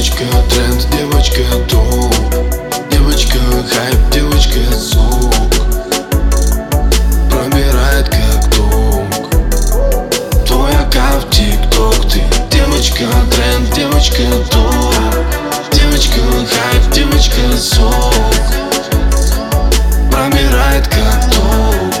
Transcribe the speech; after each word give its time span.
Девочка 0.00 0.24
тренд, 0.48 0.88
девочка 0.96 1.42
топ. 1.68 2.14
Девочка 2.90 3.38
хайп, 3.70 4.10
девочка 4.14 4.58
сок 4.74 5.34
Пробирает 7.28 8.08
как 8.08 8.50
ток 8.54 9.28
Твой 10.46 10.72
аккаунт 10.72 11.30
тик-ток 11.30 11.94
ты 12.10 12.22
Девочка 12.50 13.04
тренд, 13.30 13.74
девочка 13.74 14.22
топ. 14.50 14.94
Девочка 15.70 16.20
хайп, 16.48 16.92
девочка 16.94 17.58
сок 17.58 18.14
Пробирает 20.10 20.88
как 20.88 21.30
ток 21.30 21.92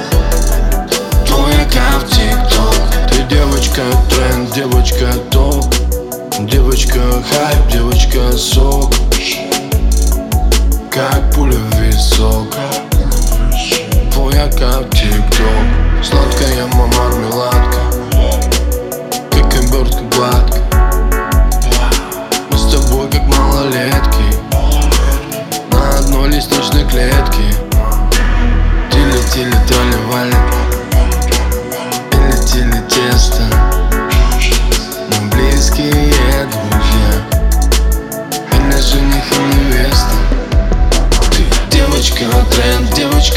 Твой 1.26 1.52
аккаунт 1.52 2.08
тик-ток 2.08 3.10
Ты 3.10 3.22
девочка 3.24 3.82
тренд, 4.08 4.54
девочка 4.54 5.12
топ. 5.30 5.79
Девочка 6.46 7.22
хайп, 7.22 7.68
девочка 7.70 8.32
сок. 8.32 9.09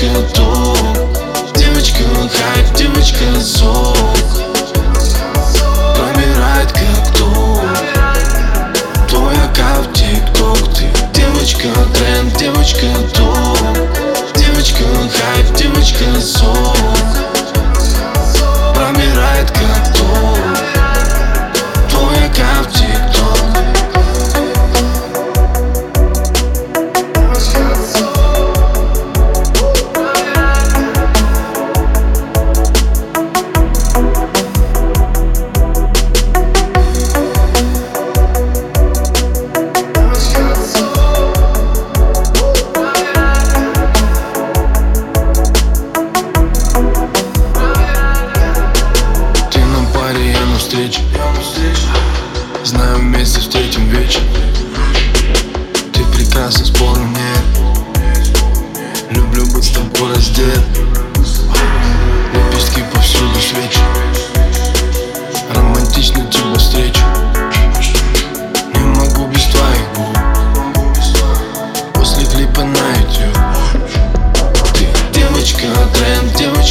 девочка 0.04 0.22
топ 0.34 0.78
Девочка 1.56 2.04
хайп, 2.30 2.76
девочка 2.76 3.40
зон 3.40 3.93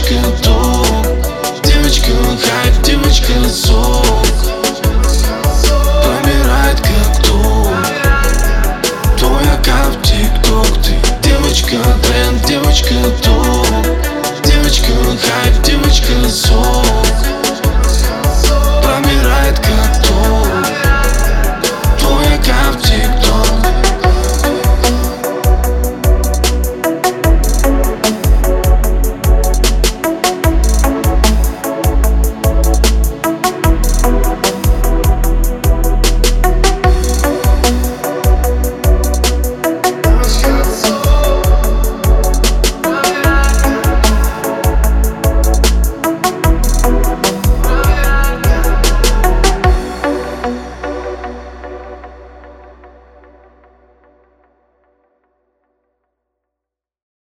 девочка 0.03 0.43
ток 0.43 1.63
Девочка 1.65 2.13
хайп, 2.13 2.83
девочка 2.83 3.33
сок 3.49 4.27
Помирает 6.03 6.81
как 6.81 7.25
ток 7.25 7.69
Твоя 9.19 9.57
кап 9.65 10.03
тик-ток 10.03 10.67
ты 10.83 11.29
Девочка 11.29 11.77
тренд, 12.07 12.45
девочка 12.47 12.95
ток. 13.23 13.32